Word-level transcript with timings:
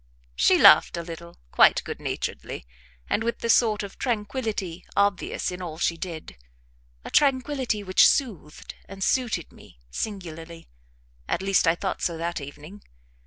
She 0.35 0.57
laughed 0.57 0.97
a 0.97 1.03
little, 1.03 1.37
quite 1.51 1.83
good 1.83 1.99
naturedly, 1.99 2.65
and 3.07 3.23
with 3.23 3.41
the 3.41 3.51
sort 3.51 3.83
of 3.83 3.99
tranquillity 3.99 4.83
obvious 4.97 5.51
in 5.51 5.61
all 5.61 5.77
she 5.77 5.95
did 5.95 6.37
a 7.05 7.11
tranquillity 7.11 7.83
which 7.83 8.07
soothed 8.07 8.73
and 8.89 9.03
suited 9.03 9.51
me 9.51 9.79
singularly, 9.91 10.67
at 11.27 11.43
least 11.43 11.67
I 11.67 11.75
thought 11.75 12.01
so 12.01 12.17
that 12.17 12.41
evening. 12.41 12.81